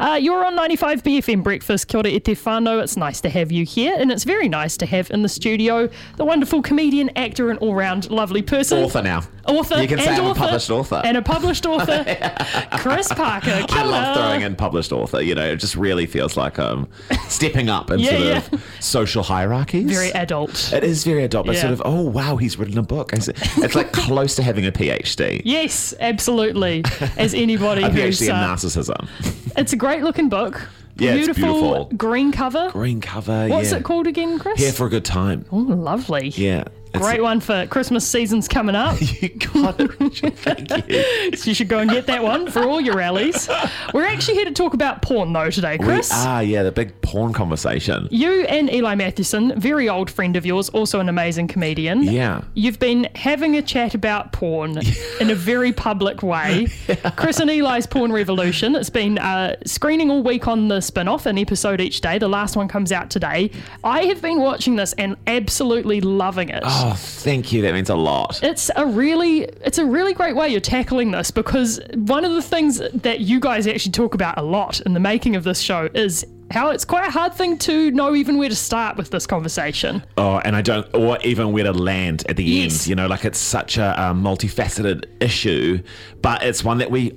[0.00, 1.88] Uh, you're on 95 BFM Breakfast.
[1.88, 2.82] Kia ora te whānau.
[2.82, 5.88] It's nice to have you here, and it's very nice to have in the studio
[6.16, 8.82] the wonderful comedian, actor, and all round lovely person.
[8.82, 9.22] Author now.
[9.46, 9.80] Author.
[9.80, 11.00] You can and say I'm a published author.
[11.04, 12.04] And a published author,
[12.78, 13.64] Chris Parker.
[13.68, 15.20] Kia I love throwing in published author.
[15.20, 16.88] You know, it just really feels like um
[17.28, 18.36] stepping up in Yeah, sort yeah.
[18.52, 19.86] of social hierarchies.
[19.90, 20.72] Very adult.
[20.72, 21.60] It is very adult, but Yeah.
[21.62, 23.12] sort of, oh wow, he's written a book.
[23.12, 25.42] It's it's like close to having a PhD.
[25.54, 26.84] Yes, absolutely.
[27.16, 28.18] As anybody A who's.
[28.20, 29.43] PhD in uh, narcissism.
[29.56, 30.68] It's a great looking book.
[30.96, 31.86] Yeah, it's beautiful.
[31.96, 32.70] green cover.
[32.70, 33.48] Green cover.
[33.48, 33.78] What's yeah.
[33.78, 34.60] it called again, Chris?
[34.60, 35.44] Here for a good time.
[35.50, 36.28] oh, lovely.
[36.28, 36.64] Yeah.
[36.98, 38.98] Great one for Christmas season's coming up.
[39.24, 40.36] You got it, Richard.
[40.36, 41.04] Thank you.
[41.36, 43.48] So you should go and get that one for all your rallies.
[43.92, 46.12] We're actually here to talk about porn though today, Chris.
[46.12, 48.08] Are, yeah, the big porn conversation.
[48.10, 52.02] You and Eli Matthewson, very old friend of yours, also an amazing comedian.
[52.02, 52.42] Yeah.
[52.54, 54.78] You've been having a chat about porn
[55.20, 56.68] in a very public way.
[57.16, 58.74] Chris and Eli's Porn Revolution.
[58.76, 62.18] It's been uh, screening all week on the spin off, an episode each day.
[62.18, 63.50] The last one comes out today.
[63.82, 66.62] I have been watching this and absolutely loving it.
[66.64, 67.62] Oh, thank you.
[67.62, 68.42] That means a lot.
[68.42, 72.42] It's a really it's a really great way you're tackling this because one of the
[72.42, 75.88] things that you guys actually talk about a lot in the making of this show
[75.94, 79.26] is how it's quite a hard thing to know even where to start with this
[79.26, 80.04] conversation.
[80.18, 82.82] Oh, and I don't, or even where to land at the Yes.
[82.82, 82.86] end.
[82.88, 85.82] You know, like it's such a um, multifaceted issue,
[86.20, 87.16] but it's one that we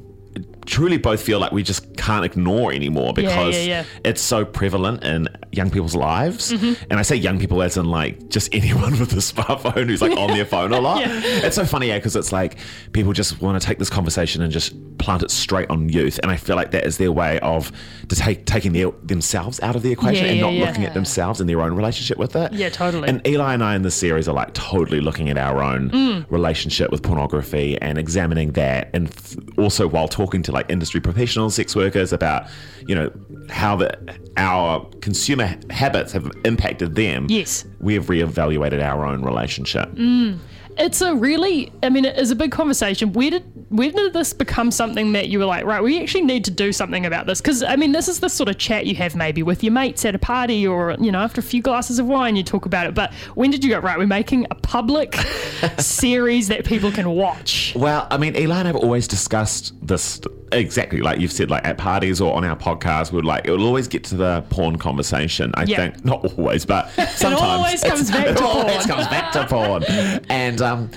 [0.68, 3.84] truly both feel like we just can't ignore anymore because yeah, yeah.
[4.04, 6.52] it's so prevalent in young people's lives.
[6.52, 6.84] Mm-hmm.
[6.92, 10.16] And I say young people as in like just anyone with a smartphone who's like
[10.18, 10.98] on their phone a lot.
[11.08, 11.22] Yeah.
[11.46, 12.58] It's so funny, yeah, because it's like
[12.92, 16.20] people just want to take this conversation and just plant it straight on youth.
[16.22, 17.72] And I feel like that is their way of
[18.10, 20.66] to take taking their, themselves out of the equation Yeah, and not yeah.
[20.66, 22.52] looking at themselves and their own relationship with it.
[22.54, 23.08] Yeah, totally.
[23.08, 26.26] And Eli and I in this series are like totally looking at our own Mm.
[26.30, 29.10] relationship with pornography and examining that, and
[29.58, 32.48] also while talking to like industry professionals, sex workers about
[32.88, 33.12] you know
[33.50, 33.90] how the
[34.38, 37.28] our consumer habits have impacted them.
[37.30, 37.66] Yes.
[37.80, 39.90] we have reevaluated our own relationship.
[39.92, 40.40] Mm.
[40.80, 43.14] It's a really I mean it is a big conversation.
[43.14, 46.46] Where did where did this become something that you were like, right, we actually need
[46.46, 47.42] to do something about this?
[47.42, 50.06] Because I mean this is the sort of chat you have maybe with your mates
[50.06, 52.86] at a party or you know, after a few glasses of wine you talk about
[52.88, 52.94] it.
[52.94, 55.16] But when did you go, right, we're making a public
[55.80, 57.74] series that people can watch?
[57.76, 60.20] Well, I mean, Eli and I have always discussed this
[60.52, 63.12] exactly like you've said, like at parties or on our podcast.
[63.12, 65.52] We'd like it will always get to the porn conversation.
[65.56, 65.78] I Yeah.
[65.78, 68.88] think not always, but sometimes it always comes back it to always porn.
[68.88, 69.84] comes back to porn.
[70.30, 70.90] And um,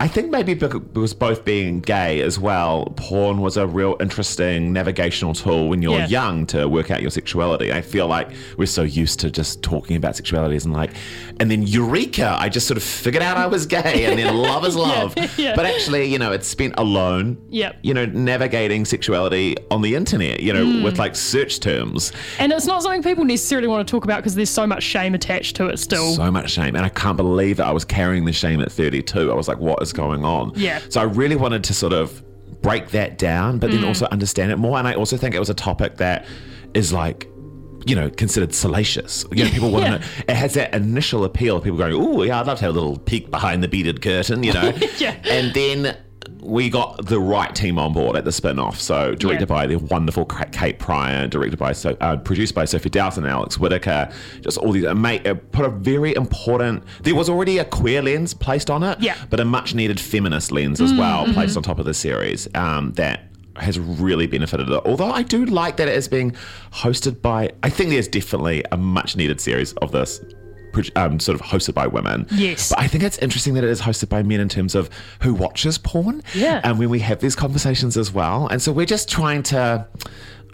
[0.00, 5.34] I think maybe because both being gay as well, porn was a real interesting navigational
[5.34, 6.08] tool when you're Yeah.
[6.08, 7.72] young to work out your sexuality.
[7.72, 8.28] I feel like
[8.58, 10.90] we're so used to just talking about sexualities and like,
[11.38, 12.36] and then eureka!
[12.40, 15.14] I just sort of figured out I was gay, and then love is love.
[15.38, 15.54] yeah.
[15.54, 17.38] But actually, you know, it's spent alone.
[17.50, 17.76] Yep.
[17.82, 20.40] You know, navigating sexuality on the internet.
[20.40, 20.82] You know, Hmm.
[20.82, 22.10] with like search terms.
[22.40, 25.14] And it's not something people necessarily want to talk about because there's so much shame
[25.14, 26.14] attached to it still.
[26.14, 29.30] So much shame, and I can't believe that I was carrying the shame at 32.
[29.30, 30.52] I was like, what is going on?
[30.56, 30.80] Yeah.
[30.88, 32.22] So I really wanted to sort of
[32.62, 33.88] break that down, but then Mm.
[33.88, 34.78] also understand it more.
[34.78, 36.26] And I also think it was a topic that
[36.74, 37.28] is like.
[37.86, 39.26] You know, considered salacious.
[39.30, 40.24] You know, people want to Yeah.
[40.32, 41.58] It has that initial appeal.
[41.58, 44.00] Of people going, "Oh, yeah, I'd love to have a little peek behind the beaded
[44.00, 44.72] curtain," you know.
[44.98, 45.14] Yeah.
[45.28, 45.94] And then
[46.44, 48.78] we got the right team on board at the spin-off.
[48.80, 49.56] So directed Yeah.
[49.56, 53.58] by the wonderful Kate Pryor, directed by so uh, produced by Sophie Dowson and Alex
[53.58, 54.10] Whitaker.
[54.42, 56.82] Just all these, mate, uh, put a very important.
[57.02, 59.16] There was already a queer lens placed on it, Yeah.
[59.30, 62.48] but a much needed feminist lens as well placed on top of the series.
[62.54, 64.82] Um, that has really benefited it.
[64.84, 66.32] Although I do like that it is being
[66.72, 67.50] hosted by.
[67.62, 70.20] I think there's definitely a much needed series of this.
[70.96, 72.26] Um, sort of hosted by women.
[72.32, 72.70] Yes.
[72.70, 74.90] But I think it's interesting that it is hosted by men in terms of
[75.20, 76.22] who watches porn.
[76.34, 76.60] Yeah.
[76.64, 78.46] And when we have these conversations as well.
[78.48, 79.86] And so we're just trying to,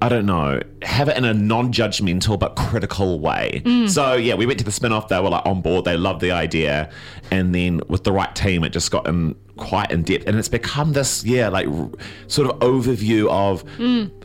[0.03, 3.63] I don't know, have it in a non judgmental but critical way.
[3.89, 6.21] So yeah, we went to the spin off, they were like on board, they loved
[6.21, 6.91] the idea.
[7.31, 10.27] And then with the right team, it just got in quite in depth.
[10.27, 11.91] And it's become this, yeah, like r-
[12.29, 13.65] sort of overview of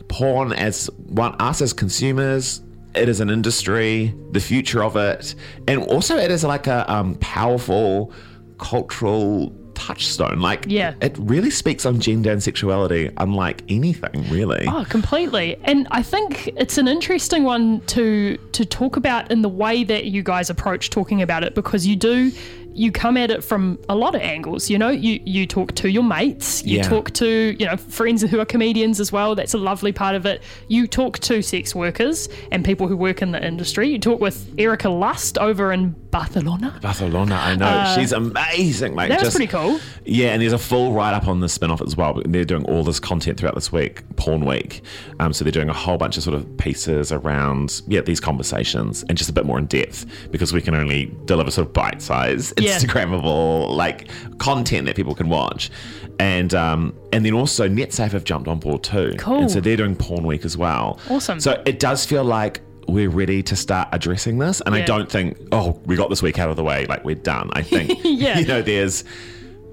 [0.08, 2.62] porn as one, us as consumers.
[2.96, 5.34] It is an industry, the future of it,
[5.68, 8.12] and also it is like a um, powerful
[8.58, 10.40] cultural touchstone.
[10.40, 10.94] Like, Yeah.
[11.02, 14.64] it really speaks on gender and sexuality, unlike anything, really.
[14.66, 15.56] Oh, completely.
[15.64, 20.06] And I think it's an interesting one to to talk about in the way that
[20.06, 22.32] you guys approach talking about it because you do
[22.76, 24.68] you come at it from a lot of angles.
[24.70, 26.82] You know, you you talk to your mates, you Yeah.
[26.88, 29.34] talk to you know friends who are comedians as well.
[29.34, 30.42] That's a lovely part of it.
[30.68, 33.88] You talk to sex workers and people who work in the industry.
[33.88, 36.78] You talk with Erika Lust over in Barcelona.
[36.82, 37.94] Barcelona, I know.
[37.94, 38.94] She's amazing.
[38.94, 39.80] Like, Uh, that was just- pretty cool.
[40.04, 42.22] Yeah, and there's a full write up on the spin off as well.
[42.24, 44.82] They're doing all this content throughout this week, Porn Week.
[45.20, 49.04] Um, so they're doing a whole bunch of sort of pieces around, yeah, these conversations
[49.08, 52.00] and just a bit more in depth because we can only deliver sort of bite
[52.00, 52.78] size, Yeah.
[52.78, 54.08] Instagrammable, like
[54.38, 55.70] content that people can watch.
[56.18, 59.14] And um, and then also NetSafe have jumped on board too.
[59.18, 59.40] Cool.
[59.40, 60.98] And so they're doing Porn Week as well.
[61.10, 61.40] Awesome.
[61.40, 64.62] So it does feel like we're ready to start addressing this.
[64.64, 67.16] And I don't think, oh, we got this week out of the way, like we're
[67.16, 67.50] done.
[67.52, 68.38] I think, Yeah.
[68.38, 69.02] you know, there's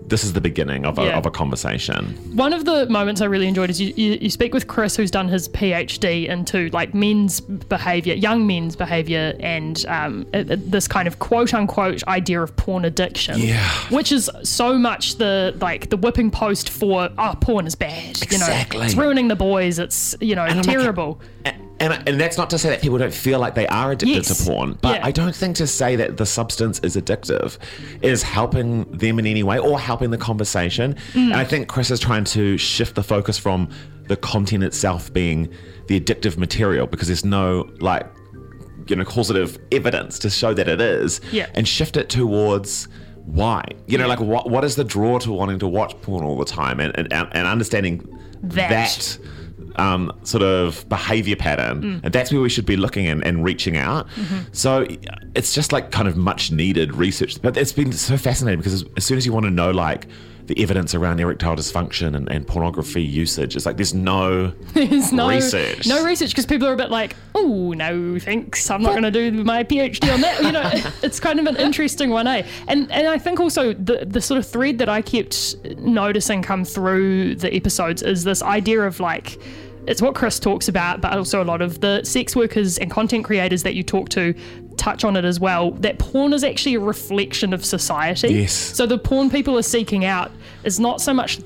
[0.07, 1.17] this is the beginning of a, Yeah.
[1.17, 2.05] of a conversation.
[2.35, 5.11] One of the moments I really enjoyed is you, you, you speak with Chris, who's
[5.11, 10.87] done his PhD into like men's behavior, young men's behavior, and um, uh, uh, this
[10.87, 13.39] kind of quote unquote idea of porn addiction.
[13.39, 13.67] Yeah.
[13.89, 18.19] Which is so much the like the whipping post for oh porn is bad.
[18.31, 18.85] You know, Exactly.
[18.85, 19.79] it's ruining the boys.
[19.79, 21.21] It's you know like, terrible.
[21.45, 24.25] And, and, and that's not to say that people don't feel like they are addicted
[24.27, 24.37] Yes.
[24.37, 25.05] to porn, but Yeah.
[25.07, 27.57] I don't think to say that the substance is addictive
[28.01, 30.95] is helping them in any way or helping the conversation.
[31.13, 31.25] Mm.
[31.31, 33.69] And I think Chris is trying to shift the focus from
[34.07, 35.49] the content itself being
[35.87, 38.05] the addictive material because there's no like
[38.87, 41.47] you know causative evidence to show that it is Yeah.
[41.55, 42.87] and shift it towards
[43.25, 44.09] why you know Yeah.
[44.09, 46.93] like what what is the draw to wanting to watch porn all the time and
[46.97, 48.05] and, and understanding
[48.41, 48.69] That.
[48.69, 49.17] that
[49.75, 52.03] um, sort of behavior pattern, Mm.
[52.03, 54.07] and that's where we should be looking and, and reaching out.
[54.09, 54.37] Mm-hmm.
[54.51, 54.85] So
[55.35, 58.85] it's just like kind of much needed research, but it's been so fascinating because as,
[58.97, 60.07] as soon as you want to know like
[60.45, 65.29] the evidence around erectile dysfunction and, and pornography usage, it's like there's no There's no
[65.29, 65.87] research.
[65.87, 68.69] No research because people are a bit like, oh no, thanks.
[68.69, 70.43] I'm not going to do my PhD on that.
[70.43, 70.69] You know,
[71.01, 72.45] it's kind of an interesting one, eh?
[72.67, 76.65] And and I think also the the sort of thread that I kept noticing come
[76.65, 79.39] through the episodes is this idea of like.
[79.85, 83.25] It's what Chris talks about, but also a lot of the sex workers and content
[83.25, 84.33] creators that you talk to
[84.77, 85.71] touch on it as well.
[85.71, 88.33] That porn is actually a reflection of society.
[88.33, 88.53] Yes.
[88.53, 90.31] So the porn people are seeking out
[90.63, 91.39] is not so much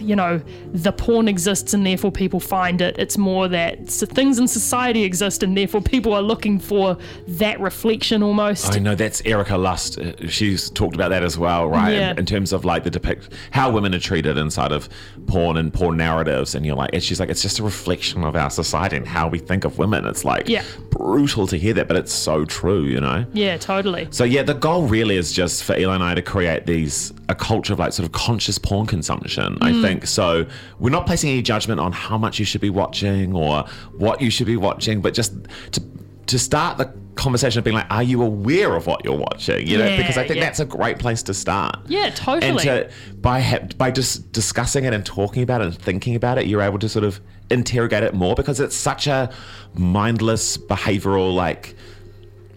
[0.00, 0.40] you know,
[0.72, 2.96] the porn exists and therefore people find it.
[2.98, 6.96] It's more that things in society exist and therefore people are looking for
[7.28, 8.74] that reflection almost.
[8.74, 9.98] I know that's Erika Lust.
[9.98, 11.92] Uh, She's talked about that as well, right?
[11.94, 12.10] Yeah.
[12.12, 14.88] In, in terms of like the depict how women are treated inside of
[15.26, 18.36] porn and porn narratives, and you're like, and she's like, it's just a reflection of
[18.36, 20.04] our society and how we think of women.
[20.06, 20.62] It's like Yeah.
[20.90, 23.24] brutal to hear that, but it's so true, you know.
[23.32, 24.08] yeah, totally.
[24.10, 27.34] So yeah, the goal really is just for Eli and I to create these a
[27.34, 29.45] culture of like sort of conscious porn consumption.
[29.60, 29.82] I mm.
[29.82, 30.46] think so.
[30.78, 34.30] We're not placing any judgment on how much you should be watching or what you
[34.30, 35.32] should be watching, but just
[35.72, 35.82] to
[36.26, 39.66] to start the conversation of being like, are you aware of what you're watching?
[39.66, 40.44] You know, Yeah, because I think yeah.
[40.44, 41.78] that's a great place to start.
[41.86, 42.48] Yeah, totally.
[42.48, 46.38] And to by ha- by just discussing it and talking about it and thinking about
[46.38, 47.20] it, you're able to sort of
[47.50, 49.32] interrogate it more because it's such a
[49.74, 51.76] mindless behavioral like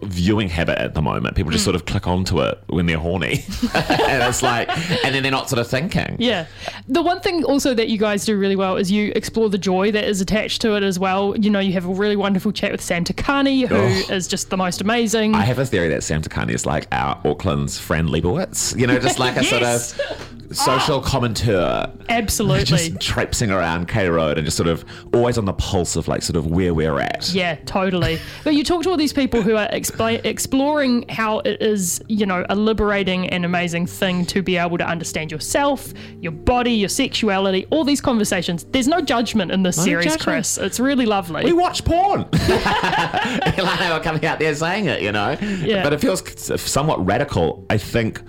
[0.03, 1.35] viewing habit at the moment.
[1.35, 1.65] People just mm.
[1.65, 3.43] sort of click onto it when they're horny,
[3.75, 4.69] and it's like,
[5.05, 6.15] and then they're not sort of thinking.
[6.19, 6.45] Yeah.
[6.87, 9.91] The one thing also that you guys do really well is you explore the joy
[9.91, 11.37] that is attached to it as well.
[11.37, 13.75] You know, you have a really wonderful chat with Sam Te Kani, who
[14.13, 15.35] is just the most amazing.
[15.35, 18.77] I have a theory that Sam Te Kani is like our Auckland's Fran Lebowitz.
[18.77, 19.95] You know, just like a Yes.
[19.95, 21.01] sort of social ah!
[21.01, 21.91] commentator.
[22.09, 22.65] Absolutely.
[22.65, 26.21] Just traipsing around K Road and just sort of always on the pulse of like
[26.21, 27.29] sort of where we're at.
[27.33, 28.19] Yeah, totally.
[28.43, 32.45] but you talk to all these people who are exploring how it is, you know,
[32.49, 37.65] a liberating and amazing thing to be able to understand yourself, your body, your sexuality,
[37.69, 38.65] all these conversations.
[38.65, 40.21] There's no judgment in this series, judgment.
[40.21, 40.57] Chris.
[40.57, 41.43] It's really lovely.
[41.43, 42.25] We watch porn.
[42.31, 45.37] they were coming out there saying it, you know.
[45.59, 45.83] Yeah.
[45.83, 46.23] But it feels
[46.61, 47.65] somewhat radical.
[47.69, 48.21] I think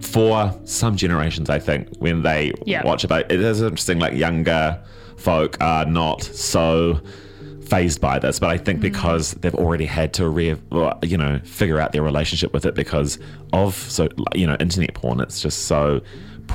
[0.00, 2.82] for some generations, I think when they Yeah.
[2.84, 3.98] watch about it is interesting.
[3.98, 4.78] Like younger
[5.16, 7.00] folk are not so
[7.66, 8.64] phased by this, but I Mm.
[8.64, 10.56] think because they've already had to re,
[11.02, 13.18] you know, figure out their relationship with it because
[13.52, 15.20] of so you know internet porn.
[15.20, 16.00] It's just so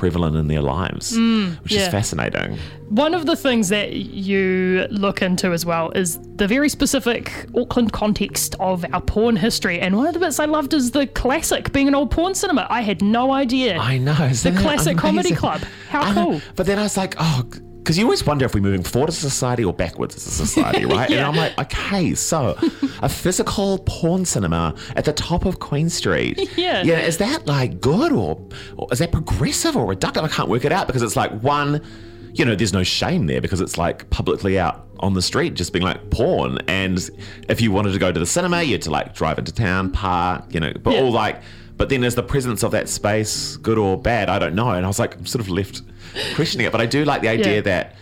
[0.00, 1.80] prevalent in their lives, which Mm, yeah.
[1.80, 2.58] is fascinating.
[2.90, 7.92] One of the things that you look into as well is the very specific Auckland
[7.92, 9.80] context of our porn history.
[9.80, 12.66] And one of the bits I loved is the classic being an old porn cinema.
[12.70, 13.78] I had no idea.
[13.78, 14.14] I know.
[14.28, 15.60] the classic comedy club.
[15.88, 16.24] How I know.
[16.32, 16.40] cool.
[16.56, 17.42] But then I was like, oh,
[17.86, 20.30] because you always wonder if we're moving forward as a society or backwards as a
[20.44, 21.08] society, right?
[21.08, 21.18] Yeah.
[21.18, 22.58] And I'm like, okay, so
[23.00, 26.50] a physical porn cinema at the top of Queen Street.
[26.56, 26.82] Yeah.
[26.82, 28.40] Yeah, is that like good or,
[28.76, 30.24] or is that progressive or reductive?
[30.24, 31.80] I can't work it out because it's like one,
[32.32, 35.72] you know, there's no shame there because it's like publicly out on the street just
[35.72, 36.58] being like porn.
[36.66, 36.98] And
[37.48, 39.92] if you wanted to go to the cinema, you had to like drive into town,
[39.92, 41.02] park, you know, but Yeah.
[41.02, 41.40] all like
[41.76, 44.28] But then is the presence of that space good or bad?
[44.30, 44.70] I don't know.
[44.70, 45.82] And I was like, I'm sort of left
[46.34, 46.72] questioning it.
[46.72, 47.60] But I do like the idea Yeah.
[47.62, 47.96] that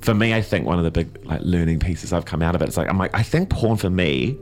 [0.00, 2.62] for me, I think one of the big like learning pieces I've come out of
[2.62, 4.38] it is like I'm like I think porn for me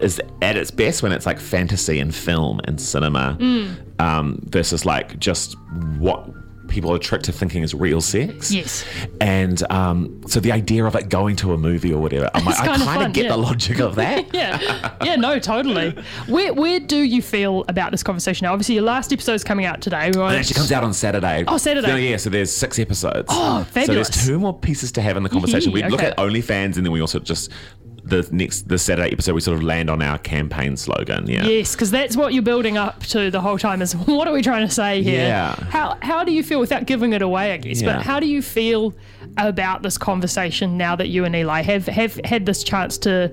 [0.00, 4.00] is at its best when it's like fantasy and film and cinema Mm.
[4.00, 5.56] um, versus like just
[5.98, 6.28] what
[6.68, 8.52] people are tricked to thinking is real sex.
[8.52, 8.84] Yes.
[9.20, 12.58] And um, so the idea of it going to a movie or whatever, I'm like,
[12.60, 13.30] I kinda fun, get yeah.
[13.30, 14.26] the logic of that.
[14.34, 15.90] yeah, yeah, no, totally.
[16.28, 18.52] Where where do you feel about this conversation now?
[18.52, 20.10] Obviously, your last episode is coming out today.
[20.10, 20.34] Right?
[20.34, 21.44] It actually comes out on Saturday.
[21.46, 21.88] Oh, Saturday.
[21.88, 23.26] No, yeah, so there's six episodes.
[23.30, 23.86] Oh, fabulous.
[24.08, 25.72] So there's two more pieces to have in the conversation.
[25.76, 26.06] We look Okay.
[26.06, 27.50] at OnlyFans and then we also just
[28.06, 31.26] the next the Saturday episode we sort of land on our campaign slogan.
[31.28, 31.44] Yeah.
[31.44, 33.82] Yes, because that's what you're building up to the whole time.
[33.82, 35.22] Is what are we trying to say here?
[35.26, 35.54] Yeah.
[35.70, 37.52] How how do you feel without giving it away?
[37.52, 37.96] I guess, Yeah.
[37.96, 38.94] but how do you feel
[39.38, 43.30] about this conversation now that you and Eli have have had this chance to?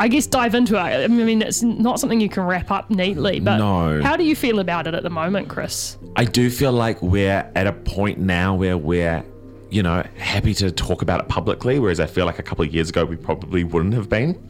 [0.00, 0.78] I guess dive into it.
[0.78, 4.00] I mean, it's not something you can wrap up neatly, but No.
[4.00, 5.96] how do you feel about it at the moment, Chris?
[6.14, 9.24] I do feel like we're at a point now where we're,
[9.70, 12.72] you know, happy to talk about it publicly, whereas I feel like a couple of
[12.72, 14.40] years ago we probably wouldn't have been.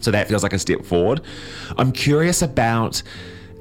[0.00, 1.20] So that feels like a step forward.
[1.78, 3.02] I'm curious about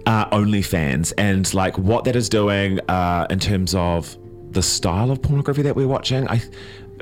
[0.06, 4.18] uh, OnlyFans and like what that is doing uh, in terms of
[4.52, 6.28] the style of pornography that we're watching.
[6.28, 6.42] I,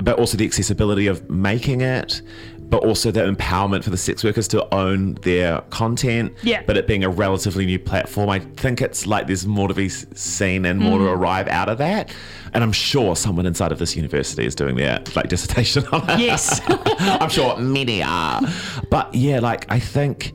[0.02, 2.22] but also the accessibility of making it.
[2.70, 6.34] But also the empowerment for the sex workers to own their content.
[6.42, 6.62] Yeah.
[6.66, 9.88] But it being a relatively new platform, I think it's like there's more to be
[9.88, 11.20] seen and more to mm-hmm.
[11.20, 12.14] arrive out of that.
[12.54, 16.20] And I'm sure someone inside of this university is doing their like dissertation on it.
[16.20, 16.60] Yes.
[16.68, 18.40] I'm sure many are.
[18.88, 20.32] But yeah, like I think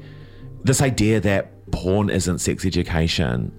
[0.64, 3.52] this idea that porn isn't sex education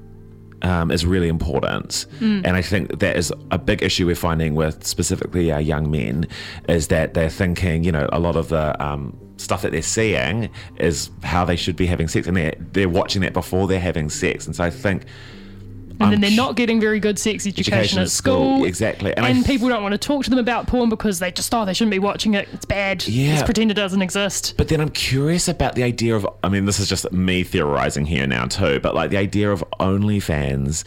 [0.62, 2.06] um, is really important.
[2.44, 6.26] And I think that is a big issue we're finding with specifically our young men
[6.68, 10.48] is that they're thinking, you know, a lot of the um, stuff that they're seeing
[10.78, 14.08] is how they should be having sex and they're, they're watching that before they're having
[14.10, 14.46] sex.
[14.46, 15.04] And so I think.
[16.00, 18.64] And then they're not getting very good sex education, Education at school, school.
[18.64, 19.16] exactly.
[19.16, 21.54] And And, th- people don't want to talk to them about porn because they just,
[21.54, 22.48] oh, they shouldn't be watching it.
[22.52, 23.06] It's bad.
[23.06, 23.32] Yeah.
[23.32, 24.54] Let's pretend it doesn't exist.
[24.56, 28.06] But then I'm curious about the idea of, I mean, this is just me theorizing
[28.06, 30.84] here now too, but like the idea of OnlyFans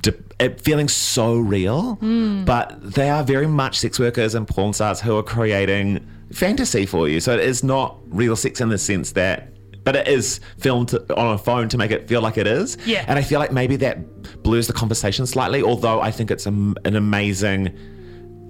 [0.00, 2.44] de- it feeling so real, hmm.
[2.44, 7.08] but they are very much sex workers and porn stars who are creating fantasy for
[7.08, 7.20] you.
[7.20, 9.48] So it is not real sex in the sense that.
[9.84, 12.78] But it is filmed on a phone to make it feel like it is.
[12.86, 13.04] Yeah.
[13.08, 16.50] And I feel like maybe that blurs the conversation slightly, although I think it's a,
[16.50, 17.76] an amazing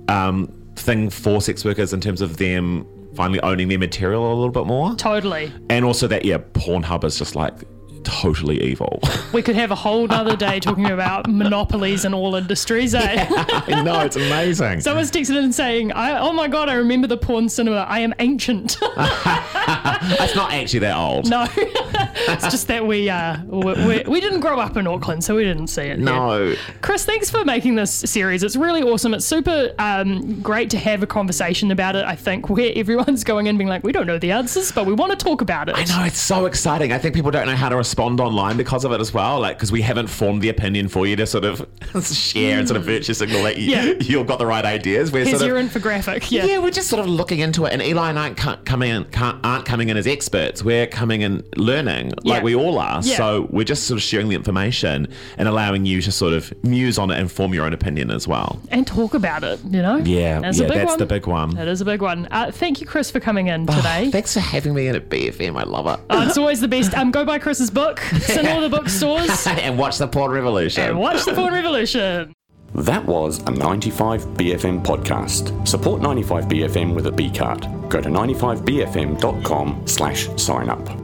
[0.09, 4.51] um, thing for sex workers in terms of them finally owning their material a little
[4.51, 4.95] bit more.
[4.97, 5.53] Totally.
[5.71, 7.55] And also that, yeah, Pornhub is just like
[8.05, 9.01] totally evil.
[9.33, 12.95] We could have a whole other day talking about monopolies in all industries.
[12.95, 13.27] Eh?
[13.31, 14.81] I know, it's amazing.
[14.81, 17.87] Someone's texted in saying, I, "Oh my god, I remember the porn cinema.
[17.89, 21.29] I am ancient." it's not actually that old.
[21.29, 25.45] no, it's just that we uh we, we, didn't grow up in Auckland, so we
[25.45, 25.99] didn't see it.
[25.99, 26.43] No.
[26.43, 26.57] Yeah.
[26.81, 28.43] Chris, thanks for making this series.
[28.43, 29.15] It's really awesome.
[29.15, 32.05] It's super um, great to have a conversation about it.
[32.05, 34.93] I think where everyone's going in being like, we don't know the answers, but we
[34.93, 35.77] want to talk about it.
[35.77, 36.93] I know it's so exciting.
[36.93, 39.39] I think people don't know how to respond online because of it as well.
[39.41, 41.59] Like because we haven't formed the opinion for you to sort of
[42.07, 43.83] share and sort of virtue signal that you, Yeah.
[44.01, 45.13] you've got the right ideas.
[45.13, 46.31] We're Here's sort your of infographic.
[46.31, 46.47] Yeah.
[46.47, 47.75] yeah, we're just sort of looking into it.
[47.75, 50.65] And Eli and I can't coming in, can't, aren't coming in as experts.
[50.65, 52.35] We're coming in learning, Yeah.
[52.35, 53.03] like we all are.
[53.03, 53.17] Yeah.
[53.19, 56.97] So we're just sort of sharing the information and allowing you to sort of muse
[56.99, 58.59] on it and form your own opinion as well.
[58.71, 59.61] and talk about it.
[59.65, 59.97] You know.
[59.99, 60.99] Yeah, that's yeah, that's one.
[60.99, 61.51] the big one.
[61.57, 62.27] That is a big one.
[62.31, 64.11] Uh, thank you, Chris, for coming in today.
[64.11, 65.59] Thanks for having me in at BFM.
[65.61, 66.03] I love it.
[66.09, 66.95] Oh, it's always the best.
[66.97, 68.01] Um, go buy Chris's book.
[68.13, 69.47] It's in all the bookstores.
[69.47, 70.85] and watch the Porn Revolution.
[70.85, 72.33] and watch the Porn Revolution.
[72.75, 75.69] That was a 95BFM podcast.
[75.69, 77.63] Support 95BFM with a B card.
[77.91, 81.02] Go to 95BFM.com slash sign up.